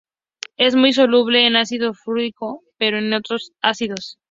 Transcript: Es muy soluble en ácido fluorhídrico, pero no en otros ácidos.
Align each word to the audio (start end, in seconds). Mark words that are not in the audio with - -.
Es 0.57 0.75
muy 0.75 0.93
soluble 0.93 1.45
en 1.45 1.55
ácido 1.55 1.93
fluorhídrico, 1.93 2.63
pero 2.79 2.99
no 3.01 3.05
en 3.05 3.13
otros 3.13 3.51
ácidos. 3.61 4.17